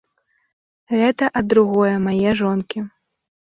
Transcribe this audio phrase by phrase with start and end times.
[1.01, 2.87] Гэта ад другое мае жонкі.